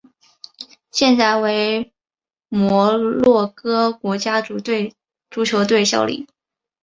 [0.89, 1.93] 现在为
[2.49, 4.59] 摩洛哥国家足
[5.45, 6.27] 球队效力。